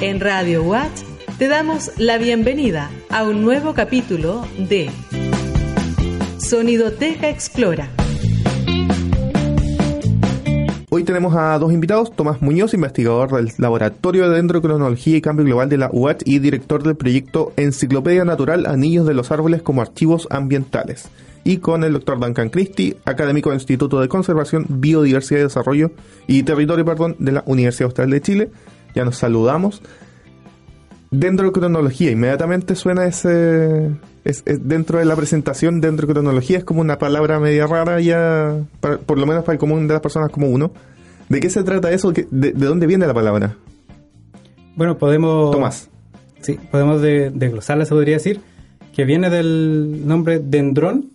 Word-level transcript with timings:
En 0.00 0.20
Radio 0.20 0.64
Watch 0.64 1.02
te 1.38 1.48
damos 1.48 1.92
la 1.98 2.18
bienvenida 2.18 2.90
a 3.10 3.22
un 3.22 3.42
nuevo 3.42 3.74
capítulo 3.74 4.46
de 4.58 4.90
Sonidoteca 6.38 7.28
Explora. 7.28 7.88
Hoy 10.90 11.04
tenemos 11.04 11.34
a 11.36 11.58
dos 11.58 11.72
invitados, 11.72 12.14
Tomás 12.14 12.42
Muñoz, 12.42 12.74
investigador 12.74 13.32
del 13.32 13.52
Laboratorio 13.58 14.28
de 14.28 14.36
Dendrocronología 14.36 15.16
y 15.16 15.20
Cambio 15.20 15.44
Global 15.44 15.68
de 15.68 15.78
la 15.78 15.90
UAT 15.92 16.22
y 16.24 16.38
director 16.40 16.82
del 16.82 16.96
proyecto 16.96 17.52
Enciclopedia 17.56 18.24
Natural 18.24 18.66
Anillos 18.66 19.06
de 19.06 19.14
los 19.14 19.30
Árboles 19.30 19.62
como 19.62 19.80
Archivos 19.80 20.26
Ambientales. 20.30 21.08
Y 21.44 21.58
con 21.58 21.84
el 21.84 21.92
doctor 21.92 22.18
Duncan 22.18 22.48
Christie, 22.48 22.96
académico 23.04 23.50
del 23.50 23.58
Instituto 23.58 24.00
de 24.00 24.08
Conservación, 24.08 24.66
Biodiversidad 24.68 25.40
y 25.40 25.44
Desarrollo 25.44 25.92
y 26.26 26.42
Territorio 26.42 26.84
perdón, 26.84 27.16
de 27.18 27.32
la 27.32 27.44
Universidad 27.46 27.86
Austral 27.86 28.10
de 28.10 28.20
Chile. 28.20 28.50
Ya 28.94 29.04
nos 29.04 29.16
saludamos. 29.16 29.82
Dendrocronología, 31.10 32.10
inmediatamente 32.10 32.74
suena 32.74 33.06
ese... 33.06 33.90
Es, 34.24 34.42
dentro 34.44 34.98
de 34.98 35.04
la 35.04 35.14
presentación, 35.16 35.80
dendrocronología 35.80 36.58
es 36.58 36.64
como 36.64 36.80
una 36.80 36.98
palabra 36.98 37.38
media 37.38 37.66
rara 37.66 38.00
ya, 38.00 38.56
por 38.80 39.18
lo 39.18 39.26
menos 39.26 39.44
para 39.44 39.54
el 39.54 39.58
común 39.58 39.86
de 39.86 39.94
las 39.94 40.02
personas 40.02 40.30
como 40.30 40.48
uno. 40.48 40.72
¿De 41.28 41.40
qué 41.40 41.50
se 41.50 41.62
trata 41.62 41.92
eso? 41.92 42.12
¿De, 42.12 42.26
de 42.30 42.66
dónde 42.66 42.86
viene 42.86 43.06
la 43.06 43.14
palabra? 43.14 43.56
Bueno, 44.76 44.98
podemos... 44.98 45.50
Tomás. 45.50 45.90
Sí, 46.40 46.58
podemos 46.70 47.00
desglosarla, 47.00 47.86
se 47.86 47.94
podría 47.94 48.16
decir, 48.16 48.40
que 48.94 49.04
viene 49.04 49.30
del 49.30 50.06
nombre 50.06 50.40
dendrón, 50.40 51.12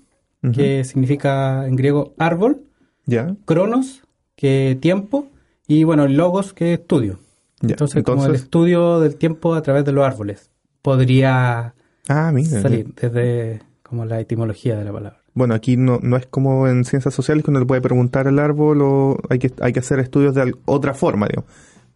que 0.53 0.83
significa 0.83 1.67
en 1.67 1.75
griego 1.75 2.13
árbol, 2.17 2.61
ya. 3.05 3.35
cronos, 3.45 4.02
que 4.35 4.75
tiempo, 4.81 5.27
y 5.67 5.83
bueno, 5.83 6.07
logos, 6.07 6.53
que 6.53 6.73
estudio. 6.73 7.19
Entonces, 7.61 8.03
como 8.03 8.25
el 8.25 8.35
estudio 8.35 8.99
del 8.99 9.15
tiempo 9.15 9.53
a 9.53 9.61
través 9.61 9.85
de 9.85 9.91
los 9.91 10.05
árboles. 10.05 10.49
Podría 10.81 11.73
ah, 12.07 12.33
salir 12.61 12.93
desde 12.95 13.61
como 13.83 14.05
la 14.05 14.19
etimología 14.19 14.77
de 14.77 14.85
la 14.85 14.93
palabra. 14.93 15.19
Bueno, 15.33 15.53
aquí 15.53 15.77
no, 15.77 15.99
no 16.01 16.17
es 16.17 16.25
como 16.25 16.67
en 16.67 16.85
ciencias 16.85 17.13
sociales 17.13 17.43
que 17.43 17.51
uno 17.51 17.59
le 17.59 17.66
puede 17.66 17.81
preguntar 17.81 18.27
al 18.27 18.39
árbol 18.39 18.81
o 18.81 19.17
hay 19.29 19.39
que, 19.39 19.51
hay 19.61 19.73
que 19.73 19.79
hacer 19.79 19.99
estudios 19.99 20.35
de 20.35 20.53
otra 20.66 20.93
forma, 20.93 21.27
digo. 21.27 21.45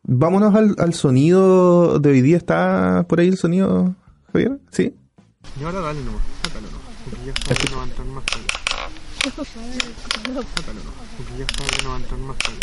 Vámonos 0.03 0.53
al, 0.53 0.75
al 0.79 0.93
sonido 0.93 1.99
de 1.99 2.09
hoy 2.09 2.21
día. 2.21 2.37
¿Está 2.37 3.05
por 3.07 3.19
ahí 3.19 3.27
el 3.29 3.37
sonido, 3.37 3.95
Javier? 4.31 4.59
¿Sí? 4.71 4.95
Y 5.59 5.63
ahora 5.63 5.79
dale 5.79 6.03
nomás, 6.03 6.21
sácalo 6.43 6.67
no, 6.71 6.79
porque 7.05 7.25
ya 7.25 7.31
está 7.31 7.71
no 7.71 7.77
va 7.77 7.83
a 7.83 7.85
entrar 7.85 8.07
más 8.07 8.25
tarde. 8.25 8.45
Sácalo 10.55 10.79
no, 10.83 10.91
porque 11.17 11.37
ya 11.37 11.45
está 11.45 11.83
no 11.83 11.89
va 11.89 11.95
a 11.95 11.99
entrar 11.99 12.19
más 12.19 12.37
tarde. 12.37 12.59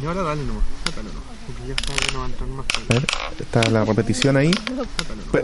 Y 0.00 0.06
ahora 0.06 0.22
dale 0.22 0.44
nomás, 0.44 0.62
sácalo 0.84 1.08
no, 1.08 1.20
porque 1.46 1.68
ya 1.68 1.74
está 1.74 2.12
no 2.12 2.18
va 2.20 2.24
a 2.24 2.28
entrar 2.28 2.48
más. 2.50 2.66
A 2.88 2.94
ver, 2.94 3.06
está 3.40 3.70
la 3.70 3.84
repetición 3.84 4.36
ahí. 4.36 4.50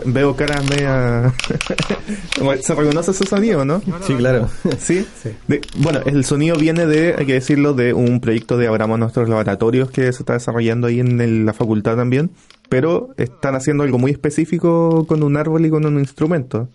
Veo 0.05 0.35
caras 0.35 0.67
media... 0.69 1.33
Se 2.61 2.75
reconoce 2.75 3.11
ese 3.11 3.25
sonido, 3.25 3.65
¿no? 3.65 3.81
Sí, 4.05 4.13
claro. 4.15 4.49
¿Sí? 4.79 5.05
De, 5.47 5.61
bueno, 5.77 5.99
el 6.05 6.23
sonido 6.25 6.55
viene 6.57 6.85
de, 6.85 7.15
hay 7.17 7.25
que 7.25 7.33
decirlo, 7.33 7.73
de 7.73 7.93
un 7.93 8.21
proyecto 8.21 8.57
de 8.57 8.67
Abramos 8.67 8.97
Nuestros 8.99 9.29
Laboratorios 9.29 9.91
que 9.91 10.11
se 10.13 10.23
está 10.23 10.33
desarrollando 10.33 10.87
ahí 10.87 10.99
en 10.99 11.19
el, 11.21 11.45
la 11.45 11.53
facultad 11.53 11.95
también 11.95 12.31
pero 12.69 13.09
están 13.17 13.55
haciendo 13.55 13.83
algo 13.83 13.97
muy 13.97 14.11
específico 14.11 15.05
con 15.07 15.23
un 15.23 15.37
árbol 15.37 15.65
y 15.65 15.69
con 15.69 15.85
un 15.85 15.99
instrumento. 15.99 16.69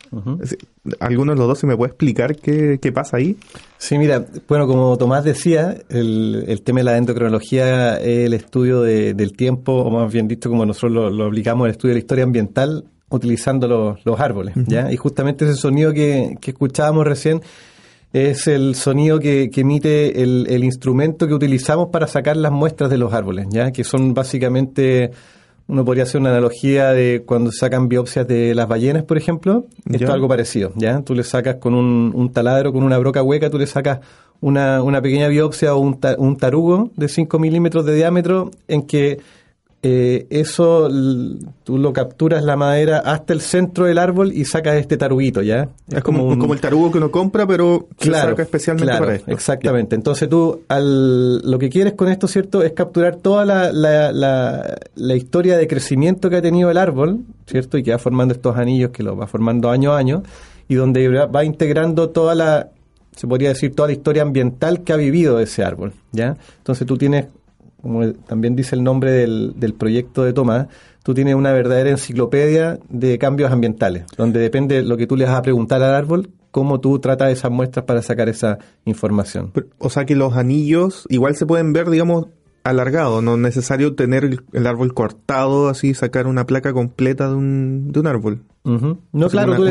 ¿Alguno 1.00 1.32
de 1.32 1.38
los 1.38 1.48
dos 1.48 1.58
se 1.58 1.66
me 1.66 1.76
puede 1.76 1.90
explicar 1.90 2.36
qué, 2.36 2.92
pasa 2.94 3.16
ahí? 3.16 3.36
Sí, 3.80 3.96
mira, 3.96 4.26
bueno, 4.46 4.66
como 4.66 4.98
Tomás 4.98 5.24
decía, 5.24 5.74
el, 5.88 6.60
tema 6.62 6.80
de 6.80 6.84
la 6.84 6.92
dendrocronología 6.92 7.96
es 7.96 8.26
el 8.26 8.34
estudio 8.34 8.82
del 8.82 9.32
tiempo, 9.32 9.72
o 9.72 9.90
más 9.90 10.12
bien 10.12 10.28
dicho, 10.28 10.50
como 10.50 10.66
nosotros 10.66 11.10
lo, 11.10 11.24
aplicamos, 11.24 11.64
el 11.64 11.70
estudio 11.70 11.92
de 11.92 11.94
la 11.94 12.00
historia 12.00 12.24
ambiental 12.24 12.84
utilizando 13.08 13.96
los, 14.04 14.20
árboles, 14.20 14.54
¿ya? 14.66 14.92
Y 14.92 14.96
justamente 14.98 15.46
ese 15.46 15.54
sonido 15.54 15.94
que, 15.94 16.36
escuchábamos 16.46 17.06
recién 17.06 17.40
es 18.12 18.46
el 18.48 18.74
sonido 18.74 19.18
que, 19.18 19.48
emite 19.56 20.22
el, 20.22 20.46
el, 20.50 20.62
instrumento 20.62 21.26
que 21.26 21.32
utilizamos 21.32 21.88
para 21.88 22.06
sacar 22.06 22.36
las 22.36 22.52
muestras 22.52 22.90
de 22.90 22.98
los 22.98 23.14
árboles, 23.14 23.46
¿ya? 23.48 23.72
Que 23.72 23.82
son 23.82 24.12
básicamente 24.12 25.10
uno 25.70 25.84
podría 25.84 26.02
hacer 26.02 26.20
una 26.20 26.30
analogía 26.30 26.92
de 26.92 27.22
cuando 27.24 27.52
sacan 27.52 27.88
biopsias 27.88 28.26
de 28.26 28.54
las 28.54 28.66
ballenas, 28.66 29.04
por 29.04 29.16
ejemplo. 29.16 29.66
Esto 29.88 30.04
es 30.04 30.10
algo 30.10 30.26
parecido, 30.26 30.72
¿ya? 30.74 31.02
Tú 31.02 31.14
le 31.14 31.22
sacas 31.22 31.56
con 31.56 31.74
un, 31.74 32.32
taladro, 32.32 32.72
con 32.72 32.82
una 32.82 32.98
broca 32.98 33.22
hueca, 33.22 33.50
tú 33.50 33.58
le 33.58 33.66
sacas 33.66 34.00
una, 34.40 34.82
una 34.82 35.00
pequeña 35.00 35.28
biopsia 35.28 35.74
o 35.74 35.78
un, 35.78 36.00
un 36.18 36.36
tarugo 36.36 36.90
de 36.96 37.08
5 37.08 37.38
milímetros 37.38 37.86
de 37.86 37.94
diámetro 37.94 38.50
en 38.66 38.82
que 38.82 39.20
eh, 39.82 40.26
eso 40.28 40.90
tú 41.64 41.78
lo 41.78 41.94
capturas 41.94 42.44
la 42.44 42.54
madera 42.54 42.98
hasta 42.98 43.32
el 43.32 43.40
centro 43.40 43.86
del 43.86 43.96
árbol 43.96 44.30
y 44.30 44.44
sacas 44.44 44.76
este 44.76 44.98
taruguito, 44.98 45.40
¿ya? 45.40 45.70
Es, 45.88 46.02
como, 46.02 46.38
como 46.38 46.52
el 46.52 46.60
tarugo 46.60 46.92
que 46.92 46.98
uno 46.98 47.10
compra, 47.10 47.46
pero 47.46 47.88
claro, 47.98 48.24
se 48.24 48.30
saca 48.30 48.42
especialmente 48.42 48.98
para 48.98 49.14
esto. 49.14 49.30
Exactamente. 49.30 49.96
Entonces 49.96 50.28
tú, 50.28 50.60
al, 50.68 51.38
lo 51.50 51.58
que 51.58 51.70
quieres 51.70 51.94
con 51.94 52.08
esto, 52.08 52.28
¿cierto? 52.28 52.62
Es 52.62 52.72
capturar 52.72 53.16
toda 53.16 53.46
la, 53.46 53.72
la, 53.72 54.12
la, 54.94 55.16
historia 55.16 55.56
de 55.56 55.66
crecimiento 55.66 56.28
que 56.28 56.36
ha 56.36 56.42
tenido 56.42 56.70
el 56.70 56.76
árbol, 56.76 57.20
¿cierto? 57.46 57.78
Y 57.78 57.82
que 57.82 57.92
va 57.92 57.98
formando 57.98 58.34
estos 58.34 58.56
anillos 58.58 58.90
que 58.90 59.02
lo 59.02 59.16
va 59.16 59.26
formando 59.26 59.70
año 59.70 59.92
a 59.92 59.98
año 59.98 60.22
y 60.68 60.74
donde 60.74 61.08
va 61.08 61.44
integrando 61.44 62.10
toda 62.10 62.34
la, 62.34 62.68
se 63.16 63.26
podría 63.26 63.50
decir, 63.50 63.74
toda 63.74 63.88
la 63.88 63.92
historia 63.92 64.22
ambiental 64.22 64.82
que 64.82 64.92
ha 64.92 64.96
vivido 64.96 65.40
ese 65.40 65.64
árbol, 65.64 65.92
¿ya? 66.12 66.36
Entonces 66.58 66.86
tú 66.86 66.96
tienes 66.96 67.26
como 67.82 68.12
también 68.12 68.56
dice 68.56 68.76
el 68.76 68.82
nombre 68.82 69.12
del, 69.12 69.54
del 69.56 69.74
proyecto 69.74 70.24
de 70.24 70.32
Tomás, 70.32 70.66
tú 71.02 71.14
tienes 71.14 71.34
una 71.34 71.52
verdadera 71.52 71.90
enciclopedia 71.90 72.78
de 72.88 73.18
cambios 73.18 73.50
ambientales, 73.50 74.04
donde 74.16 74.40
depende 74.40 74.76
de 74.76 74.82
lo 74.82 74.96
que 74.96 75.06
tú 75.06 75.16
le 75.16 75.24
vas 75.24 75.34
a 75.34 75.42
preguntar 75.42 75.82
al 75.82 75.94
árbol, 75.94 76.30
cómo 76.50 76.80
tú 76.80 76.98
tratas 76.98 77.32
esas 77.32 77.50
muestras 77.50 77.84
para 77.84 78.02
sacar 78.02 78.28
esa 78.28 78.58
información. 78.84 79.52
o 79.78 79.90
sea 79.90 80.04
que 80.04 80.16
los 80.16 80.36
anillos 80.36 81.06
igual 81.08 81.36
se 81.36 81.46
pueden 81.46 81.72
ver, 81.72 81.90
digamos, 81.90 82.26
alargados, 82.64 83.22
no 83.22 83.34
es 83.34 83.40
necesario 83.40 83.94
tener 83.94 84.24
el, 84.24 84.66
árbol 84.66 84.92
cortado, 84.92 85.68
así 85.68 85.94
sacar 85.94 86.26
una 86.26 86.46
placa 86.46 86.72
completa 86.72 87.28
de 87.28 87.34
un, 87.34 87.92
de 87.92 88.00
un 88.00 88.06
árbol. 88.06 88.42
No, 88.62 89.28
claro, 89.30 89.56
tú 89.56 89.64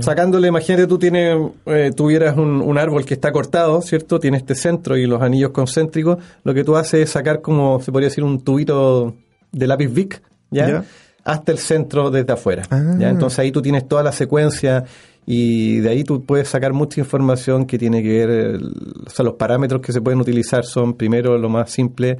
sacándole, 0.00 0.48
imagínate 0.48 0.86
tú 0.86 0.98
tienes, 0.98 1.36
eh, 1.66 1.90
tuvieras 1.94 2.36
un, 2.36 2.78
árbol 2.78 3.04
que 3.04 3.14
está 3.14 3.32
cortado, 3.32 3.82
¿cierto? 3.82 4.20
Tiene 4.20 4.36
este 4.36 4.54
centro 4.54 4.96
y 4.96 5.06
los 5.06 5.20
anillos 5.20 5.50
concéntricos, 5.50 6.18
lo 6.44 6.54
que 6.54 6.62
tú 6.62 6.76
haces 6.76 7.00
es 7.00 7.10
sacar 7.10 7.40
como, 7.40 7.80
se 7.80 7.90
podría 7.90 8.08
decir, 8.08 8.22
un 8.22 8.40
tubito 8.42 9.16
de 9.50 9.66
lápiz 9.66 9.88
Vic, 9.88 10.22
¿ya? 10.50 10.84
Hasta 11.24 11.52
el 11.52 11.58
centro 11.58 12.10
desde 12.10 12.32
afuera, 12.32 12.62
¿ya? 12.70 13.08
Ah. 13.08 13.10
Entonces 13.10 13.38
ahí 13.40 13.50
tú 13.50 13.62
tienes 13.62 13.88
toda 13.88 14.04
la 14.04 14.12
secuencia 14.12 14.84
y 15.26 15.80
de 15.80 15.90
ahí 15.90 16.04
tú 16.04 16.24
puedes 16.24 16.48
sacar 16.48 16.72
mucha 16.72 17.00
información 17.00 17.66
que 17.66 17.78
tiene 17.78 18.02
que 18.02 18.26
ver, 18.26 18.60
o 19.06 19.10
sea, 19.10 19.24
los 19.24 19.34
parámetros 19.34 19.80
que 19.82 19.92
se 19.92 20.00
pueden 20.00 20.20
utilizar 20.20 20.64
son, 20.64 20.94
primero, 20.94 21.36
lo 21.36 21.48
más 21.48 21.70
simple, 21.70 22.16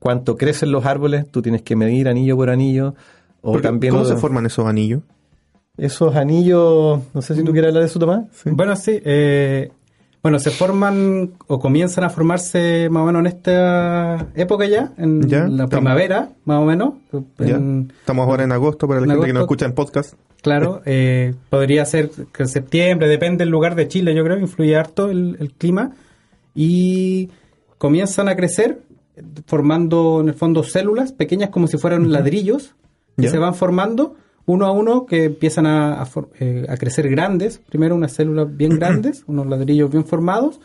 cuánto 0.00 0.36
crecen 0.36 0.72
los 0.72 0.84
árboles, 0.84 1.30
tú 1.30 1.40
tienes 1.40 1.62
que 1.62 1.76
medir 1.76 2.08
anillo 2.08 2.36
por 2.36 2.50
anillo. 2.50 2.94
O 3.44 3.60
también 3.60 3.92
¿Cómo 3.92 4.04
se 4.04 4.16
forman 4.16 4.46
esos 4.46 4.66
anillos? 4.66 5.02
Esos 5.76 6.14
anillos, 6.16 7.00
no 7.14 7.22
sé 7.22 7.34
si 7.34 7.42
tú 7.42 7.52
quieres 7.52 7.68
hablar 7.68 7.82
de 7.82 7.88
eso, 7.88 7.98
Tomás. 7.98 8.24
Bueno, 8.44 8.76
sí. 8.76 9.00
Eh, 9.04 9.70
bueno, 10.22 10.38
se 10.38 10.50
forman 10.50 11.32
o 11.48 11.58
comienzan 11.58 12.04
a 12.04 12.10
formarse 12.10 12.88
más 12.90 13.02
o 13.02 13.06
menos 13.06 13.20
en 13.20 13.26
esta 13.26 14.28
época 14.36 14.66
ya, 14.66 14.92
en 14.96 15.56
la 15.56 15.66
primavera, 15.66 16.30
más 16.44 16.58
o 16.60 16.64
menos. 16.64 16.94
Estamos 17.38 18.28
ahora 18.28 18.44
en 18.44 18.52
agosto 18.52 18.86
para 18.86 19.00
la 19.00 19.06
gente 19.06 19.26
que 19.26 19.32
nos 19.32 19.42
escucha 19.42 19.66
en 19.66 19.72
podcast. 19.72 20.14
Claro, 20.40 20.80
eh, 20.86 21.34
podría 21.50 21.84
ser 21.86 22.10
que 22.10 22.44
en 22.44 22.48
septiembre, 22.48 23.08
depende 23.08 23.38
del 23.44 23.50
lugar 23.50 23.74
de 23.74 23.88
Chile, 23.88 24.14
yo 24.14 24.22
creo, 24.22 24.38
influye 24.38 24.76
harto 24.76 25.10
el, 25.10 25.54
clima. 25.58 25.92
Y 26.54 27.30
comienzan 27.78 28.28
a 28.28 28.36
crecer 28.36 28.82
formando 29.46 30.20
en 30.20 30.28
el 30.28 30.34
fondo 30.34 30.62
células 30.62 31.12
pequeñas 31.12 31.50
como 31.50 31.66
si 31.66 31.78
fueran 31.78 32.12
ladrillos 32.12 32.74
que 33.16 33.28
se 33.28 33.38
van 33.38 33.54
formando 33.54 34.14
uno 34.46 34.66
a 34.66 34.72
uno 34.72 35.06
que 35.06 35.24
empiezan 35.24 35.66
a, 35.66 36.06
eh, 36.40 36.66
a, 36.68 36.76
crecer 36.76 37.08
grandes, 37.08 37.58
primero 37.58 37.94
unas 37.94 38.12
células 38.12 38.54
bien 38.56 38.76
grandes, 38.78 39.24
unos 39.26 39.46
ladrillos 39.46 39.90
bien 39.90 40.04
formados, 40.04 40.60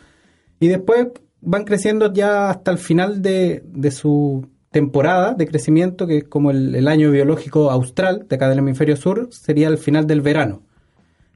y 0.60 0.68
después 0.68 1.08
van 1.40 1.64
creciendo 1.64 2.12
ya 2.12 2.50
hasta 2.50 2.70
el 2.70 2.78
final 2.78 3.22
de, 3.22 3.62
de 3.64 3.90
su 3.90 4.46
temporada 4.70 5.34
de 5.34 5.46
crecimiento, 5.46 6.06
que 6.06 6.18
es 6.18 6.24
como 6.24 6.50
el, 6.50 6.86
año 6.88 7.10
biológico 7.10 7.70
austral 7.70 8.26
de 8.28 8.36
acá 8.36 8.48
del 8.48 8.58
hemisferio 8.58 8.96
sur, 8.96 9.28
sería 9.30 9.68
el 9.68 9.78
final 9.78 10.06
del 10.06 10.20
verano. 10.20 10.62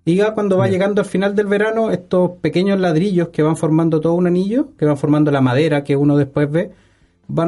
Y 0.05 0.17
ya 0.17 0.35
cuando 0.35 0.59
va 0.59 0.69
llegando 0.69 1.01
al 1.01 1.07
final 1.07 1.35
del 1.35 1.47
verano, 1.47 1.91
estos 1.91 2.33
pequeños 2.41 2.81
ladrillos 2.81 3.29
que 3.29 3.43
van 3.43 3.57
formando 3.57 4.01
todo 4.01 4.15
un 4.15 4.27
anillo, 4.27 4.77
que 4.77 4.85
van 4.85 4.97
formando 4.97 5.31
la 5.31 5.41
madera 5.41 5.85
que 5.85 5.97
uno 5.97 6.17
después 6.17 6.51
ve, 6.51 6.73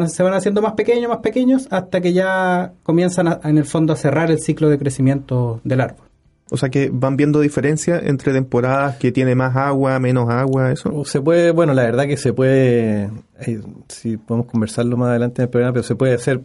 se 0.08 0.22
van 0.22 0.34
haciendo 0.34 0.62
más 0.62 0.72
pequeños, 0.72 1.08
más 1.08 1.18
pequeños, 1.18 1.68
hasta 1.70 2.00
que 2.00 2.12
ya 2.12 2.72
comienzan 2.82 3.40
en 3.42 3.58
el 3.58 3.64
fondo 3.64 3.92
a 3.92 3.96
cerrar 3.96 4.30
el 4.30 4.40
ciclo 4.40 4.68
de 4.68 4.78
crecimiento 4.78 5.60
del 5.64 5.80
árbol. 5.80 6.06
O 6.50 6.56
sea 6.56 6.68
que 6.68 6.90
van 6.92 7.16
viendo 7.16 7.40
diferencia 7.40 7.98
entre 7.98 8.32
temporadas 8.32 8.96
que 8.96 9.12
tiene 9.12 9.34
más 9.34 9.56
agua, 9.56 9.98
menos 9.98 10.28
agua, 10.28 10.72
eso. 10.72 11.04
Se 11.04 11.20
puede, 11.20 11.50
bueno, 11.50 11.72
la 11.72 11.82
verdad 11.82 12.06
que 12.06 12.16
se 12.16 12.32
puede, 12.32 13.10
eh, 13.40 13.60
si 13.88 14.18
podemos 14.18 14.46
conversarlo 14.46 14.96
más 14.96 15.08
adelante 15.08 15.40
en 15.40 15.44
el 15.44 15.50
programa, 15.50 15.72
pero 15.72 15.82
se 15.82 15.96
puede 15.96 16.14
hacer 16.14 16.42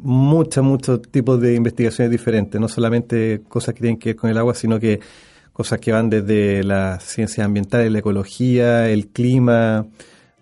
muchos, 0.00 0.64
muchos 0.64 1.02
tipos 1.02 1.40
de 1.40 1.54
investigaciones 1.54 2.10
diferentes, 2.10 2.60
no 2.60 2.68
solamente 2.68 3.42
cosas 3.48 3.74
que 3.74 3.80
tienen 3.80 3.98
que 3.98 4.10
ver 4.10 4.16
con 4.16 4.30
el 4.30 4.38
agua, 4.38 4.54
sino 4.54 4.80
que 4.80 5.00
cosas 5.52 5.78
que 5.78 5.92
van 5.92 6.08
desde 6.08 6.64
las 6.64 7.04
ciencias 7.04 7.44
ambientales, 7.44 7.92
la 7.92 7.98
ecología, 7.98 8.88
el 8.88 9.08
clima, 9.08 9.86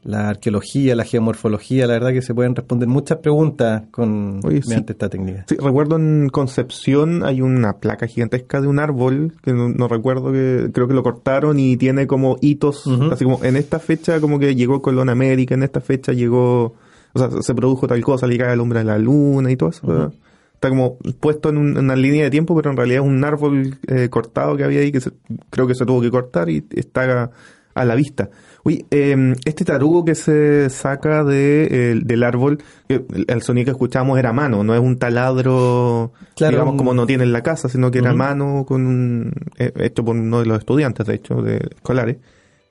la 0.03 0.31
arqueología, 0.31 0.97
la 0.97 1.05
geomorfología, 1.05 1.87
la 1.87 1.93
verdad 1.95 2.13
que 2.13 2.23
se 2.23 2.35
pueden 2.35 2.55
responder 2.57 2.89
muchas 2.89 3.19
preguntas 3.19 3.83
con 3.91 4.41
Oye, 4.45 4.63
sí. 4.63 4.69
mediante 4.71 4.93
esta 4.93 5.09
técnica. 5.11 5.45
Sí, 5.49 5.57
recuerdo 5.57 5.97
en 5.97 6.31
Concepción 6.31 7.23
hay 7.25 7.43
una 7.43 7.75
placa 7.75 8.07
gigantesca 8.07 8.61
de 8.61 8.67
un 8.67 8.79
árbol 8.79 9.35
que 9.43 9.53
no, 9.53 9.69
no 9.69 9.89
recuerdo 9.89 10.33
que 10.33 10.71
creo 10.73 10.89
que 10.89 10.95
lo 10.95 11.03
cortaron 11.03 11.59
y 11.61 11.77
tiene 11.77 12.07
como 12.07 12.39
hitos, 12.41 12.87
así 13.13 13.25
como 13.25 13.45
en 13.45 13.57
esta 13.57 13.79
fecha 13.79 14.21
como 14.21 14.39
que 14.39 14.55
llegó 14.55 14.81
Colón 14.83 15.09
a 15.09 15.13
América, 15.13 15.55
en 15.55 15.63
esta 15.63 15.81
fecha 15.81 16.13
llegó, 16.13 16.75
o 17.13 17.19
sea, 17.19 17.29
se 17.43 17.55
produjo 17.55 17.87
tal 17.87 18.01
cosa, 18.03 18.27
le 18.27 18.39
cae 18.39 18.55
el 18.55 18.61
hombre 18.61 18.81
a 18.81 18.85
la 18.85 18.99
luna 18.99 19.51
y 19.51 19.57
todo 19.57 19.69
eso. 19.71 20.13
Está 20.55 20.69
como 20.69 20.97
puesto 21.21 21.49
en, 21.49 21.57
un- 21.57 21.71
en 21.77 21.85
una 21.85 21.97
línea 21.97 22.25
de 22.25 22.31
tiempo, 22.31 22.55
pero 22.55 22.71
en 22.71 22.77
realidad 22.77 23.03
es 23.03 23.09
un 23.09 23.25
árbol 23.25 23.79
eh, 23.87 24.09
cortado 24.11 24.57
que 24.57 24.65
había 24.65 24.81
ahí 24.81 24.93
que 24.93 25.01
se- 25.01 25.13
creo 25.51 25.67
que 25.67 25.75
se 25.75 25.87
tuvo 25.87 26.01
que 26.03 26.11
cortar 26.11 26.51
y 26.51 26.65
está 26.75 27.23
a, 27.23 27.31
a 27.75 27.85
la 27.87 27.95
vista. 27.95 28.29
Oye, 28.63 28.85
eh, 28.91 29.35
este 29.45 29.65
tarugo 29.65 30.05
que 30.05 30.15
se 30.15 30.69
saca 30.71 31.25
de, 31.25 31.93
el- 31.93 32.07
del 32.07 32.23
árbol, 32.23 32.59
el, 32.89 33.05
el 33.27 33.43
sonido 33.43 33.65
que 33.67 33.71
escuchamos 33.71 34.19
era 34.19 34.31
a 34.31 34.33
mano, 34.35 34.63
no 34.63 34.75
es 34.75 34.81
un 34.81 34.99
taladro, 34.99 36.13
Claro, 36.37 36.53
digamos, 36.53 36.73
un- 36.73 36.79
como 36.79 36.95
no 36.95 37.07
tiene 37.07 37.25
en 37.25 37.33
la 37.33 37.43
casa, 37.43 37.69
sino 37.69 37.91
que 37.91 37.99
era 37.99 38.11
a 38.11 38.15
mano, 38.15 38.65
con 38.67 38.87
un, 38.87 39.33
eh, 39.59 39.73
hecho 39.77 40.05
por 40.05 40.17
uno 40.17 40.41
de 40.41 40.47
los 40.47 40.59
estudiantes, 40.59 41.07
de 41.07 41.15
hecho, 41.15 41.43
de 41.43 41.57
escolares. 41.75 42.17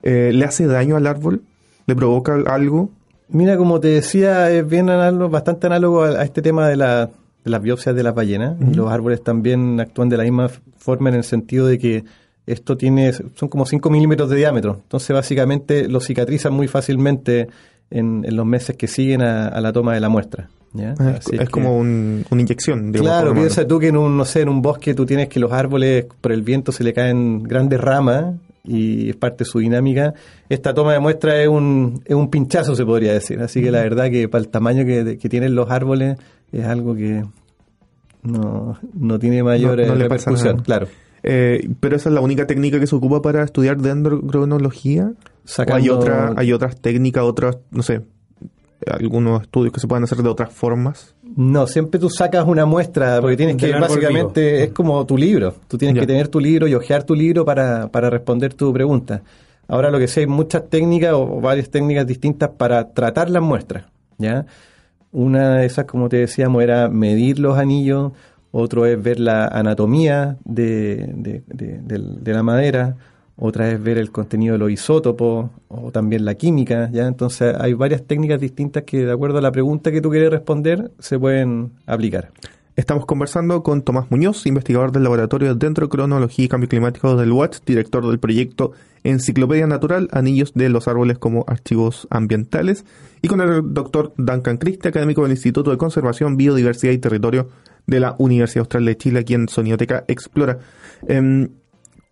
Eh, 0.02 0.30
¿Le 0.32 0.44
hace 0.44 0.66
daño 0.66 0.96
al 0.96 1.06
árbol? 1.06 1.42
¿Le 1.86 1.94
provoca 1.96 2.34
algo? 2.46 2.90
Mira, 3.28 3.56
como 3.56 3.80
te 3.80 3.88
decía, 3.88 4.50
es 4.50 4.66
bien 4.68 4.90
análogo, 4.90 5.28
bastante 5.30 5.66
análogo 5.66 6.04
a, 6.04 6.08
a 6.20 6.22
este 6.24 6.42
tema 6.42 6.68
de, 6.68 6.76
la- 6.76 7.06
de 7.44 7.50
las 7.50 7.62
biopsias 7.62 7.94
de 7.94 8.02
las 8.02 8.14
ballenas. 8.14 8.56
Los 8.76 8.90
árboles 8.90 9.22
también 9.22 9.80
actúan 9.80 10.08
de 10.08 10.16
la 10.16 10.22
misma 10.24 10.50
forma 10.78 11.08
en 11.10 11.16
el 11.16 11.24
sentido 11.24 11.66
de 11.66 11.78
que 11.78 12.04
esto 12.46 12.76
tiene, 12.76 13.12
son 13.12 13.48
como 13.48 13.66
5 13.66 13.90
milímetros 13.90 14.28
de 14.30 14.36
diámetro. 14.36 14.80
Entonces, 14.82 15.14
básicamente, 15.14 15.88
lo 15.88 16.00
cicatrizan 16.00 16.52
muy 16.52 16.66
fácilmente 16.68 17.48
en, 17.90 18.24
en 18.26 18.36
los 18.36 18.46
meses 18.46 18.76
que 18.76 18.86
siguen 18.88 19.22
a, 19.22 19.48
a 19.48 19.60
la 19.60 19.72
toma 19.72 19.94
de 19.94 20.00
la 20.00 20.08
muestra. 20.08 20.48
¿ya? 20.72 20.94
Ah, 20.98 21.10
Es, 21.18 21.26
Así 21.26 21.34
es 21.36 21.40
que- 21.40 21.46
como 21.48 21.76
un- 21.78 22.24
una 22.30 22.40
inyección, 22.40 22.92
digamos. 22.92 23.10
Claro, 23.20 23.34
piensa 23.34 23.66
tú 23.66 23.78
que 23.78 23.88
en 23.88 23.96
un, 23.96 24.16
no 24.16 24.24
sé, 24.24 24.40
en 24.42 24.48
un 24.48 24.62
bosque 24.62 24.94
tú 24.94 25.04
tienes 25.06 25.28
que 25.28 25.40
los 25.40 25.50
árboles 25.52 26.06
por 26.20 26.32
el 26.32 26.42
viento 26.42 26.70
se 26.72 26.84
le 26.84 26.92
caen 26.92 27.42
grandes 27.42 27.80
ramas 27.80 28.34
y 28.62 29.10
es 29.10 29.16
parte 29.16 29.44
de 29.44 29.50
su 29.50 29.58
dinámica. 29.58 30.14
Esta 30.48 30.72
toma 30.74 30.92
de 30.92 31.00
muestra 31.00 31.40
es 31.42 31.48
un, 31.48 32.02
es 32.04 32.14
un 32.14 32.30
pinchazo, 32.30 32.76
se 32.76 32.84
podría 32.84 33.12
decir. 33.12 33.40
Así 33.40 33.60
que 33.62 33.70
la 33.72 33.80
verdad 33.82 34.10
que 34.10 34.28
para 34.28 34.42
el 34.44 34.48
tamaño 34.48 34.84
que, 34.84 35.18
que 35.18 35.28
tienen 35.28 35.54
los 35.56 35.70
árboles 35.70 36.18
es 36.52 36.64
algo 36.66 36.94
que 36.94 37.24
no, 38.22 38.78
no 38.94 39.18
tiene 39.18 39.42
mayor 39.42 39.78
No- 39.78 39.86
no 39.86 39.94
eh, 39.94 39.96
repercusión. 39.96 40.60
Claro. 40.62 40.86
Eh, 41.22 41.68
pero 41.80 41.96
esa 41.96 42.08
es 42.08 42.14
la 42.14 42.20
única 42.20 42.46
técnica 42.46 42.80
que 42.80 42.86
se 42.86 42.94
ocupa 42.96 43.20
para 43.22 43.42
estudiar 43.44 43.76
dendrocronología. 43.78 45.12
Sacando- 45.44 45.74
¿O 45.74 45.76
hay, 45.76 45.88
otra, 45.90 46.32
hay 46.36 46.52
otras 46.52 46.80
técnicas, 46.80 47.24
otras, 47.24 47.58
no 47.70 47.82
sé, 47.82 48.02
algunos 48.86 49.42
estudios 49.42 49.72
que 49.72 49.80
se 49.80 49.86
pueden 49.88 50.04
hacer 50.04 50.18
de 50.18 50.28
otras 50.28 50.52
formas? 50.52 51.14
No, 51.36 51.66
siempre 51.66 52.00
tú 52.00 52.08
sacas 52.10 52.44
una 52.46 52.66
muestra, 52.66 53.20
porque 53.20 53.36
tienes 53.36 53.56
que, 53.56 53.70
básicamente, 53.72 54.64
es 54.64 54.70
como 54.72 55.04
tu 55.06 55.16
libro. 55.16 55.54
Tú 55.68 55.78
tienes 55.78 55.94
Ya. 55.94 56.00
que 56.02 56.06
tener 56.06 56.28
tu 56.28 56.40
libro 56.40 56.66
y 56.66 56.74
hojear 56.74 57.04
tu 57.04 57.14
libro 57.14 57.44
para, 57.44 57.88
para 57.88 58.10
responder 58.10 58.54
tu 58.54 58.72
pregunta. 58.72 59.22
Ahora 59.68 59.90
lo 59.90 59.98
que 60.00 60.08
sé, 60.08 60.20
hay 60.20 60.26
muchas 60.26 60.68
técnicas 60.68 61.12
o 61.12 61.40
varias 61.40 61.70
técnicas 61.70 62.04
distintas 62.06 62.50
para 62.56 62.90
tratar 62.92 63.30
las 63.30 63.42
muestras, 63.42 63.84
¿ya? 64.18 64.44
Una 65.12 65.56
de 65.58 65.66
esas, 65.66 65.84
como 65.86 66.08
te 66.08 66.16
decíamos, 66.18 66.62
era 66.62 66.88
medir 66.88 67.38
los 67.38 67.56
anillos, 67.58 68.12
otro 68.52 68.86
es 68.86 69.02
ver 69.02 69.20
la 69.20 69.46
anatomía 69.46 70.36
de, 70.44 71.42
de- 71.46 72.32
la 72.34 72.42
madera, 72.42 72.96
otra 73.36 73.70
es 73.70 73.82
ver 73.82 73.96
el 73.98 74.10
contenido 74.10 74.52
de 74.52 74.58
los 74.58 74.70
isótopos 74.70 75.50
o 75.68 75.90
también 75.92 76.24
la 76.24 76.34
química, 76.34 76.90
¿ya? 76.92 77.06
Entonces 77.06 77.54
hay 77.58 77.72
varias 77.74 78.02
técnicas 78.04 78.40
distintas 78.40 78.82
que 78.82 79.04
de 79.06 79.12
acuerdo 79.12 79.38
a 79.38 79.40
la 79.40 79.50
pregunta 79.52 79.90
que 79.90 80.00
tú 80.00 80.10
quieres 80.10 80.30
responder 80.30 80.90
se 80.98 81.18
pueden 81.18 81.72
aplicar. 81.86 82.30
Estamos 82.76 83.04
conversando 83.04 83.62
con 83.62 83.82
Tomás 83.82 84.10
Muñoz, 84.10 84.46
investigador 84.46 84.92
del 84.92 85.02
Laboratorio 85.02 85.54
de 85.54 85.66
Dendrocronología 85.66 86.44
y 86.44 86.48
Cambio 86.48 86.68
Climático 86.68 87.16
del 87.16 87.32
UAT, 87.32 87.56
director 87.66 88.06
del 88.06 88.18
proyecto 88.18 88.72
Enciclopedia 89.04 89.66
Natural, 89.66 90.08
Anillos 90.12 90.52
de 90.54 90.68
los 90.68 90.88
Árboles 90.88 91.18
como 91.18 91.44
Archivos 91.46 92.06
Ambientales, 92.10 92.84
y 93.22 93.28
con 93.28 93.40
el 93.40 93.74
doctor 93.74 94.14
Duncan 94.16 94.56
Christie, 94.56 94.88
académico 94.88 95.22
del 95.22 95.32
Instituto 95.32 95.70
de 95.70 95.78
Conservación, 95.78 96.36
Biodiversidad 96.36 96.92
y 96.92 96.98
Territorio 96.98 97.48
de 97.86 98.00
la 98.00 98.14
Universidad 98.18 98.62
Austral 98.62 98.84
de 98.84 98.96
Chile, 98.96 99.20
aquí 99.20 99.34
en 99.34 99.48
Sonioteca 99.48 100.04
Explora. 100.08 100.58
Em, 101.08 101.48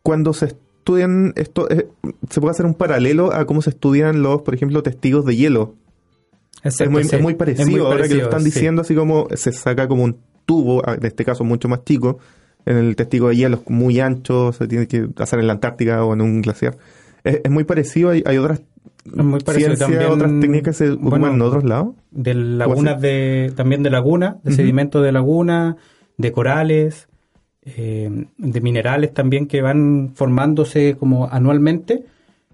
cuando 0.03 0.33
se 0.33 0.47
estudian 0.47 1.33
esto, 1.37 1.71
eh, 1.71 1.89
se 2.31 2.41
puede 2.41 2.53
hacer 2.53 2.67
un 2.67 2.75
paralelo 2.75 3.33
a 3.33 3.47
cómo 3.47 3.63
se 3.63 3.71
estudian 3.71 4.23
los, 4.23 4.43
por 4.43 4.55
ejemplo, 4.55 4.83
testigos 4.83 5.25
de 5.25 5.37
hielo. 5.37 5.75
Exacto, 6.65 6.85
es, 6.85 6.91
muy, 6.91 7.05
sí. 7.05 7.17
es 7.17 7.23
muy 7.23 7.35
parecido, 7.35 7.65
Es 7.65 7.71
muy 7.71 7.81
ahora 7.81 8.09
que 8.09 8.15
lo 8.15 8.25
están 8.25 8.41
sí. 8.41 8.47
diciendo, 8.47 8.83
así 8.83 8.95
como 8.95 9.29
se 9.35 9.53
saca 9.53 9.87
como 9.87 10.05
un 10.05 10.17
tubo, 10.47 10.83
ah, 10.85 10.95
en 10.95 11.05
este 11.05 11.25
caso 11.25 11.45
mucho 11.45 11.69
más 11.69 11.85
chico, 11.85 12.19
en 12.67 12.77
el 12.77 12.97
testigo 12.97 13.29
de 13.29 13.37
hielo 13.37 13.59
es 13.59 13.71
muy 13.71 14.01
ancho, 14.01 14.53
se 14.53 14.67
tiene 14.67 14.89
que 14.89 15.09
hacer 15.19 15.39
en 15.39 15.47
la 15.47 15.53
Antártica 15.53 16.05
o 16.05 16.15
en 16.15 16.21
un 16.21 16.43
glaciar. 16.43 16.77
Es, 17.23 17.41
es 17.45 17.51
muy 17.51 17.65
parecido, 17.65 18.11
hay, 18.11 18.23
hay 18.27 18.39
otras 18.39 18.61
muy 19.05 19.41
parecido. 19.41 19.77
ciencias, 19.77 19.91
También, 19.91 20.11
otras 20.13 20.41
técnicas 20.41 20.77
se 20.77 20.91
ocupan 20.91 21.21
bueno, 21.21 21.35
en 21.37 21.43
otros 21.43 21.65
lados. 21.65 21.95
de 22.11 22.35
lagunas 22.35 23.01
de 23.01 23.53
también 23.57 23.83
de 23.83 23.91
laguna 23.91 24.39
de 24.45 24.53
sedimentos 24.53 25.03
de 25.03 25.13
laguna 25.13 25.77
de 26.17 26.33
corales 26.33 27.09
eh, 27.65 28.27
de 28.39 28.61
minerales 28.61 29.13
también 29.15 29.47
que 29.47 29.63
van 29.63 30.13
formándose 30.15 30.97
como 30.99 31.29
anualmente 31.31 32.05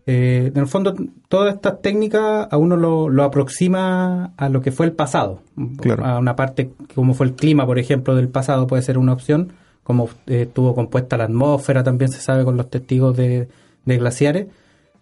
Eh, 0.07 0.51
en 0.55 0.61
el 0.61 0.67
fondo 0.67 0.95
todas 1.31 1.55
estas 1.55 1.81
técnicas 1.81 2.47
a 2.51 2.57
uno 2.59 2.77
lo, 2.77 3.09
lo 3.09 3.23
aproxima 3.25 4.33
a 4.37 4.51
lo 4.51 4.61
que 4.61 4.71
fue 4.71 4.85
el 4.85 4.93
pasado 4.93 5.41
Claro. 5.81 6.05
a 6.05 6.19
una 6.19 6.35
parte 6.37 6.73
como 6.95 7.15
fue 7.15 7.25
el 7.27 7.33
clima 7.33 7.65
por 7.65 7.79
ejemplo 7.79 8.15
del 8.15 8.29
pasado 8.29 8.67
puede 8.67 8.83
ser 8.83 8.99
una 8.99 9.15
opción 9.15 9.53
como 9.83 10.11
eh, 10.27 10.43
estuvo 10.43 10.75
compuesta 10.75 11.17
la 11.17 11.25
atmósfera 11.25 11.83
también 11.85 12.11
se 12.13 12.21
sabe 12.21 12.45
con 12.45 12.59
los 12.59 12.69
testigos 12.69 13.17
de, 13.17 13.49
de 13.87 13.97
glaciares 13.97 14.47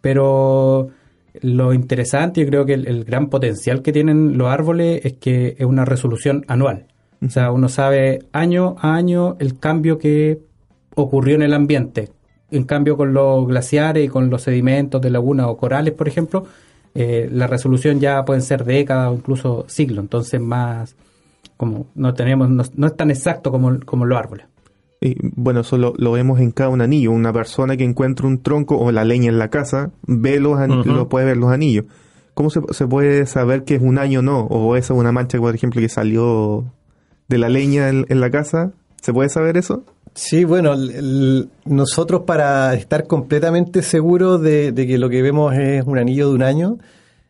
pero 0.00 0.90
lo 1.40 1.72
interesante, 1.72 2.40
yo 2.42 2.46
creo 2.46 2.66
que 2.66 2.74
el, 2.74 3.04
gran 3.04 3.28
potencial 3.28 3.82
que 3.82 3.92
tienen 3.92 4.36
los 4.36 4.48
árboles 4.48 5.04
es 5.04 5.14
que 5.14 5.56
es 5.58 5.64
una 5.64 5.84
resolución 5.84 6.44
anual. 6.48 6.86
O 7.24 7.30
sea, 7.30 7.52
uno 7.52 7.68
sabe 7.68 8.26
año 8.32 8.76
a 8.78 8.94
año 8.94 9.36
el 9.38 9.58
cambio 9.58 9.98
que 9.98 10.40
ocurrió 10.94 11.36
en 11.36 11.42
el 11.42 11.54
ambiente. 11.54 12.10
En 12.50 12.64
cambio, 12.64 12.96
con 12.96 13.14
los 13.14 13.46
glaciares 13.46 14.04
y 14.04 14.08
con 14.08 14.28
los 14.28 14.42
sedimentos 14.42 15.00
de 15.00 15.10
lagunas 15.10 15.46
o 15.46 15.56
corales, 15.56 15.94
por 15.94 16.08
ejemplo, 16.08 16.44
eh, 16.94 17.28
la 17.32 17.46
resolución 17.46 17.98
ya 18.00 18.24
pueden 18.24 18.42
ser 18.42 18.64
décadas 18.64 19.10
o 19.10 19.14
incluso 19.14 19.64
siglos. 19.68 20.02
Entonces, 20.02 20.40
más 20.40 20.94
como 21.56 21.86
no 21.94 22.12
tenemos, 22.12 22.50
no, 22.50 22.64
no 22.74 22.86
es 22.86 22.96
tan 22.96 23.10
exacto 23.10 23.50
como, 23.50 23.78
como 23.80 24.04
los 24.04 24.18
árboles. 24.18 24.46
Y 25.04 25.16
bueno, 25.34 25.60
eso 25.60 25.76
lo, 25.78 25.94
lo 25.96 26.12
vemos 26.12 26.38
en 26.40 26.52
cada 26.52 26.70
un 26.70 26.80
anillo. 26.80 27.10
Una 27.10 27.32
persona 27.32 27.76
que 27.76 27.84
encuentra 27.84 28.26
un 28.26 28.42
tronco 28.42 28.76
o 28.78 28.92
la 28.92 29.04
leña 29.04 29.28
en 29.28 29.38
la 29.38 29.48
casa, 29.48 29.90
ve 30.06 30.38
los 30.40 30.58
Ujú. 30.58 30.88
lo 30.90 31.08
puede 31.08 31.26
ver 31.26 31.36
los 31.36 31.50
anillos. 31.50 31.86
¿Cómo 32.34 32.48
se, 32.50 32.60
se 32.70 32.86
puede 32.86 33.26
saber 33.26 33.64
que 33.64 33.74
es 33.74 33.82
un 33.82 33.98
año 33.98 34.20
o 34.20 34.22
no? 34.22 34.40
O 34.46 34.76
esa 34.76 34.94
es 34.94 35.00
una 35.00 35.12
mancha, 35.12 35.38
por 35.38 35.54
ejemplo, 35.54 35.80
que 35.80 35.88
salió 35.88 36.64
de 37.28 37.38
la 37.38 37.48
leña 37.48 37.88
en, 37.88 38.06
en 38.08 38.20
la 38.20 38.30
casa. 38.30 38.72
¿Se 39.02 39.12
puede 39.12 39.28
saber 39.28 39.56
eso? 39.56 39.84
Sí, 40.14 40.44
bueno, 40.44 40.74
el- 40.74 40.90
el- 40.90 41.48
nosotros 41.64 42.22
para 42.26 42.74
estar 42.74 43.06
completamente 43.06 43.82
seguros 43.82 44.40
de, 44.40 44.70
de 44.72 44.86
que 44.86 44.98
lo 44.98 45.08
que 45.10 45.20
vemos 45.22 45.54
es 45.56 45.84
un 45.84 45.98
anillo 45.98 46.28
de 46.28 46.34
un 46.34 46.42
año, 46.42 46.78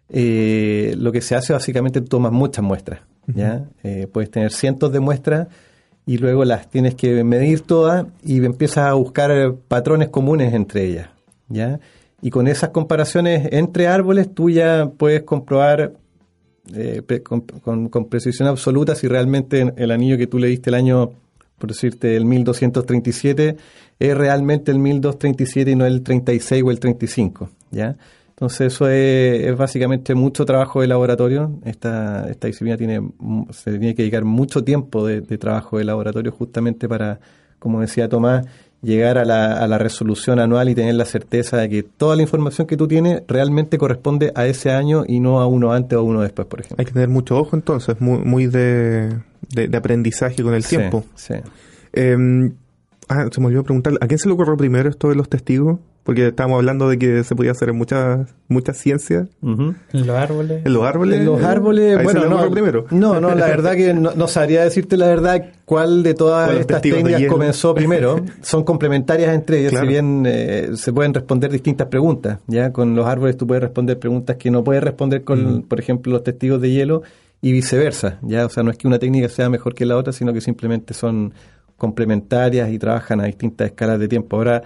eh, 0.09 0.95
lo 0.99 1.12
que 1.12 1.21
se 1.21 1.35
hace 1.35 1.52
básicamente 1.52 2.00
tomas 2.00 2.33
muchas 2.33 2.64
muestras, 2.64 3.00
¿ya? 3.26 3.64
Eh, 3.83 4.07
puedes 4.12 4.31
tener 4.31 4.52
cientos 4.52 4.93
de 4.93 5.00
muestras 5.00 5.49
y 6.07 6.19
luego 6.19 6.45
las 6.45 6.69
tienes 6.69 6.95
que 6.95 7.23
medir 7.25 7.61
todas 7.61 8.07
y 8.25 8.45
empiezas 8.45 8.87
a 8.89 8.93
buscar 8.95 9.31
eh, 9.31 9.53
patrones 9.69 10.09
comunes 10.09 10.53
entre 10.55 10.85
ellas, 10.85 11.09
¿ya? 11.49 11.79
Y 12.21 12.31
con 12.31 12.47
esas 12.49 12.71
comparaciones 12.71 13.49
entre 13.53 13.89
árboles 13.89 14.33
tú 14.35 14.51
ya 14.51 14.91
puedes 14.97 15.23
comprobar 15.23 15.93
eh, 16.75 17.03
con- 17.25 17.89
con 17.89 18.05
precisión 18.07 18.49
absoluta 18.49 18.95
si 18.95 19.09
realmente 19.09 19.73
el 19.77 19.91
anillo 19.91 20.17
que 20.17 20.27
tú 20.29 20.39
le 20.39 20.47
diste 20.49 20.71
el 20.71 20.75
año, 20.75 21.11
por 21.59 21.69
decirte, 21.71 22.17
el 22.17 22.25
1237, 22.25 23.57
es 23.99 24.17
realmente 24.17 24.71
el 24.71 24.79
1237 24.79 25.71
y 25.73 25.77
no 25.77 25.85
el 25.87 26.03
36 26.03 26.63
o 26.65 26.71
el 26.71 26.79
35, 26.81 27.51
¿ya? 27.73 27.97
Entonces 28.43 28.73
eso 28.75 28.89
es, 28.89 29.45
es 29.45 29.57
básicamente 29.57 30.17
mucho 30.17 30.45
trabajo 30.45 30.81
de 30.81 30.89
laboratorio. 30.89 31.61
Esta, 31.65 32.29
esta 32.29 32.49
disciplina 32.49 32.77
tiene, 32.77 33.01
se 33.51 33.71
tiene 33.71 33.95
que 33.95 34.03
dedicar 34.03 34.25
mucho 34.25 34.65
tiempo 34.65 35.07
de, 35.07 35.21
de 35.21 35.39
trabajo 35.39 35.79
de 35.79 35.85
laboratorio 35.85 36.33
justamente 36.33 36.89
para, 36.89 37.21
como 37.61 37.81
decía 37.81 38.09
Tomás, 38.09 38.45
llegar 38.83 39.17
a 39.17 39.25
la, 39.25 39.53
a 39.63 39.69
la 39.69 39.79
resolución 39.79 40.41
anual 40.41 40.69
y 40.69 40.75
tener 40.75 40.97
la 40.97 41.05
certeza 41.05 41.59
de 41.59 41.69
que 41.69 41.85
toda 41.85 42.17
la 42.17 42.23
información 42.23 42.67
que 42.67 42.77
tú 42.77 42.89
tienes 42.89 43.23
realmente 43.29 43.79
corresponde 43.79 44.33
a 44.35 44.45
ese 44.47 44.73
año 44.73 45.05
y 45.07 45.21
no 45.21 45.41
a 45.41 45.47
uno 45.47 45.73
antes 45.73 45.97
o 45.97 46.03
uno 46.03 46.23
después, 46.23 46.49
por 46.49 46.63
ejemplo. 46.63 46.79
Hay 46.81 46.87
que 46.87 46.93
tener 46.93 47.09
mucho 47.11 47.39
ojo 47.39 47.55
entonces, 47.55 48.01
muy, 48.01 48.25
muy 48.25 48.49
de, 48.49 49.21
de, 49.55 49.69
de 49.69 49.77
aprendizaje 49.77 50.43
con 50.43 50.55
el 50.55 50.65
Sí, 50.65 50.79
tiempo. 50.79 51.05
Sí. 51.15 51.35
Eh, 51.93 52.51
ah, 53.09 53.29
se 53.31 53.41
me 53.41 53.47
olvidó 53.47 53.63
preguntar, 53.63 53.93
¿a 54.01 54.09
quién 54.09 54.19
se 54.19 54.27
le 54.27 54.35
ocurrió 54.35 54.57
primero 54.57 54.91
esto 54.91 55.11
de 55.11 55.15
los 55.15 55.29
testigos? 55.29 55.79
Porque 56.05 56.29
estábamos 56.29 56.57
hablando 56.59 56.89
de 56.89 56.99
que 56.99 57.23
se 57.23 57.37
podía 57.37 57.53
hacer 57.53 57.69
en 57.69 57.77
muchas 57.77 58.35
muchas 58.49 58.77
ciencias. 58.77 59.29
En 59.43 59.77
los 59.93 60.09
árboles. 60.17 60.67
en 60.67 60.73
los 60.75 60.85
árboles. 60.85 61.21
En 61.21 61.27
los 61.27 61.43
árboles, 61.45 61.97
Ahí 61.97 62.05
bueno, 62.05 62.25
no, 62.29 62.51
primero. 62.51 62.87
no, 62.91 63.21
no, 63.21 63.35
la 63.37 63.47
verdad 63.47 63.75
que 63.77 63.95
no, 63.95 64.13
no 64.15 64.27
sabría 64.27 64.65
decirte 64.65 64.97
la 64.97 65.07
verdad 65.07 65.45
cuál 65.65 66.03
de 66.03 66.15
todas 66.15 66.47
¿Cuál 66.47 66.49
de 66.49 66.55
los 66.55 66.61
estas 66.63 66.83
técnicas 66.83 67.23
comenzó 67.27 67.73
primero. 67.75 68.21
Son 68.43 68.65
complementarias 68.65 69.33
entre 69.33 69.61
ellas, 69.61 69.71
Claro. 69.71 69.87
si 69.87 69.93
bien 69.93 70.25
eh, 70.27 70.71
se 70.75 70.93
pueden 70.93 71.15
responder 71.15 71.53
distintas 71.53 71.87
preguntas. 71.87 72.41
Ya 72.49 72.73
con 72.73 72.97
los 72.97 73.07
árboles 73.07 73.37
tú 73.37 73.47
puedes 73.47 73.63
responder 73.63 73.99
preguntas 73.99 74.37
que 74.37 74.51
no 74.51 74.65
puedes 74.65 74.83
responder 74.83 75.23
con, 75.23 75.63
por 75.63 75.79
ejemplo, 75.79 76.13
los 76.13 76.25
testigos 76.25 76.61
de 76.61 76.71
hielo 76.73 77.03
y 77.41 77.53
viceversa. 77.53 78.19
Ya, 78.23 78.45
o 78.45 78.49
sea, 78.49 78.65
no 78.65 78.71
es 78.73 78.77
que 78.77 78.89
una 78.89 78.99
técnica 78.99 79.29
sea 79.29 79.49
mejor 79.49 79.75
que 79.75 79.87
la 79.87 79.97
otra, 79.97 80.13
sino 80.13 80.33
que 80.33 80.41
simplemente 80.41 80.95
son 80.95 81.33
complementarias 81.77 82.71
y 82.71 82.79
trabajan 82.79 83.21
a 83.21 83.25
distintas 83.25 83.67
escalas 83.67 83.99
de 83.99 84.09
tiempo. 84.09 84.37
Ahora, 84.37 84.63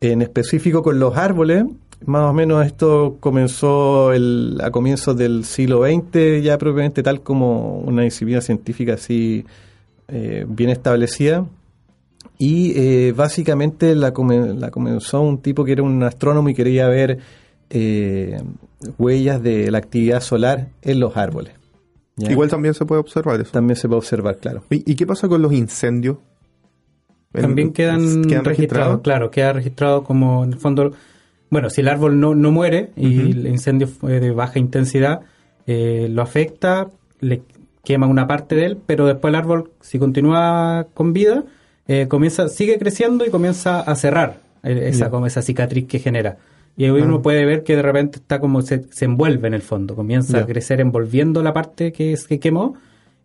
en 0.00 0.22
específico 0.22 0.82
con 0.82 0.98
los 0.98 1.16
árboles, 1.16 1.64
más 2.04 2.30
o 2.30 2.32
menos 2.32 2.64
esto 2.66 3.16
comenzó 3.20 4.12
el, 4.12 4.58
a 4.62 4.70
comienzos 4.70 5.16
del 5.16 5.44
siglo 5.44 5.82
XX, 5.84 6.42
ya 6.42 6.58
propiamente 6.58 7.02
tal 7.02 7.22
como 7.22 7.78
una 7.78 8.02
disciplina 8.02 8.40
científica 8.40 8.94
así 8.94 9.44
eh, 10.08 10.44
bien 10.48 10.70
establecida. 10.70 11.46
Y 12.38 12.72
eh, 12.78 13.12
básicamente 13.16 13.94
la, 13.94 14.12
come- 14.12 14.52
la 14.54 14.70
comenzó 14.70 15.22
un 15.22 15.38
tipo 15.38 15.64
que 15.64 15.72
era 15.72 15.82
un 15.82 16.02
astrónomo 16.02 16.50
y 16.50 16.54
quería 16.54 16.86
ver 16.88 17.18
eh, 17.70 18.42
huellas 18.98 19.42
de 19.42 19.70
la 19.70 19.78
actividad 19.78 20.20
solar 20.20 20.68
en 20.82 21.00
los 21.00 21.16
árboles. 21.16 21.54
¿ya? 22.16 22.30
Igual 22.30 22.50
también 22.50 22.74
se 22.74 22.84
puede 22.84 23.00
observar 23.00 23.40
eso. 23.40 23.52
también 23.52 23.76
se 23.76 23.88
puede 23.88 23.98
observar, 23.98 24.36
claro. 24.36 24.62
¿Y, 24.70 24.90
y 24.90 24.96
qué 24.96 25.06
pasa 25.06 25.28
con 25.28 25.40
los 25.40 25.52
incendios? 25.54 26.18
También 27.42 27.72
quedan, 27.72 28.00
registrados, 28.44 29.00
claro, 29.02 29.30
queda 29.30 29.52
registrado 29.52 30.04
como 30.04 30.44
en 30.44 30.52
el 30.54 30.58
fondo, 30.58 30.92
bueno, 31.50 31.70
si 31.70 31.80
el 31.80 31.88
árbol 31.88 32.18
no, 32.20 32.34
no 32.34 32.50
muere 32.50 32.90
y 32.96 33.30
el 33.32 33.46
incendio 33.46 33.86
fue 33.88 34.20
de 34.20 34.30
baja 34.30 34.58
intensidad, 34.58 35.20
eh, 35.66 36.08
lo 36.10 36.22
afecta, 36.22 36.88
le 37.20 37.42
quema 37.84 38.06
una 38.06 38.26
parte 38.26 38.54
de 38.56 38.66
él, 38.66 38.78
pero 38.84 39.06
después 39.06 39.30
el 39.32 39.36
árbol, 39.36 39.70
si 39.80 39.98
continúa 39.98 40.86
con 40.94 41.12
vida, 41.12 41.44
eh, 41.88 42.06
comienza, 42.08 42.48
sigue 42.48 42.78
creciendo 42.78 43.24
y 43.24 43.30
comienza 43.30 43.80
a 43.80 43.94
cerrar 43.94 44.40
eh, 44.64 44.88
esa, 44.88 45.08
como 45.10 45.26
esa 45.26 45.42
cicatriz 45.42 45.86
que 45.86 45.98
genera. 46.00 46.36
Y 46.76 46.84
ahí 46.84 46.90
Ah. 46.90 47.04
uno 47.04 47.22
puede 47.22 47.44
ver 47.44 47.62
que 47.62 47.76
de 47.76 47.82
repente 47.82 48.18
está 48.18 48.40
como 48.40 48.60
se, 48.62 48.84
se 48.90 49.04
envuelve 49.04 49.46
en 49.48 49.54
el 49.54 49.62
fondo, 49.62 49.94
comienza 49.94 50.38
a 50.40 50.46
crecer 50.46 50.80
envolviendo 50.80 51.42
la 51.42 51.52
parte 51.52 51.92
que, 51.92 52.12
es- 52.12 52.26
que 52.26 52.40
quemó 52.40 52.74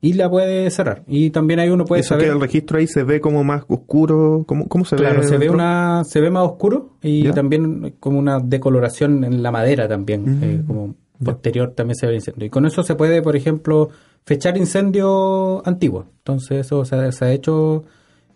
y 0.02 0.14
la 0.14 0.30
puede 0.30 0.70
cerrar. 0.72 1.04
Y 1.08 1.30
también 1.30 1.60
ahí 1.60 1.70
uno 1.70 1.86
puede 1.86 2.02
Eso 2.02 2.10
saber... 2.10 2.26
que 2.26 2.32
el 2.32 2.42
registro 2.42 2.80
ahí 2.80 2.88
se 2.88 3.04
ve 3.04 3.22
como 3.22 3.44
más 3.44 3.64
oscuro. 3.68 4.44
¿Cómo, 4.48 4.68
cómo 4.68 4.84
se 4.84 4.96
Claro, 4.96 5.22
ve? 5.22 5.28
se 5.28 5.38
ve 5.38 5.50
una, 5.50 6.04
se 6.04 6.20
ve 6.22 6.32
más 6.32 6.44
oscuro 6.44 6.90
y 7.04 7.24
Ya. 7.24 7.34
también 7.34 7.96
como 8.00 8.18
una 8.20 8.40
decoloración 8.40 9.24
en 9.24 9.44
la 9.44 9.52
madera 9.52 9.88
también, 9.88 10.40
Mm. 10.40 10.44
eh, 10.44 10.64
como 10.66 10.96
posterior 11.24 11.74
también 11.76 11.96
se 11.96 12.08
ve 12.08 12.14
el 12.14 12.16
incendio. 12.18 12.48
Y 12.48 12.50
con 12.50 12.66
eso 12.66 12.82
se 12.82 12.96
puede, 12.96 13.22
por 13.22 13.36
ejemplo, 13.36 13.90
fechar 14.26 14.58
incendios 14.58 15.62
antiguos. 15.66 16.06
Entonces 16.20 16.66
eso 16.66 16.84
se, 16.86 16.96
ha- 16.96 17.12
se 17.12 17.26
ha 17.26 17.32
hecho 17.32 17.84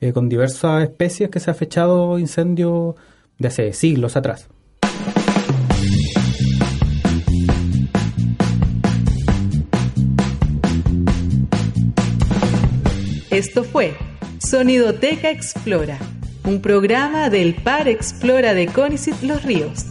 eh, 0.02 0.14
con 0.14 0.30
diversas 0.30 0.84
especies 0.84 1.30
que 1.30 1.40
se 1.40 1.50
ha 1.50 1.54
fechado 1.54 2.20
incendios 2.20 2.96
de 3.40 3.48
hace 3.48 3.74
siglos 3.74 4.16
atrás. 4.16 4.50
Esto 13.36 13.66
fue 13.66 13.94
Sonidoteca 14.40 15.30
Explora, 15.30 15.98
un 16.46 16.62
programa 16.62 17.30
del 17.30 17.54
Par 17.54 17.90
Explora 17.90 18.54
de 18.54 18.68
Conicet 18.68 19.22
Los 19.24 19.44
Ríos. 19.44 19.88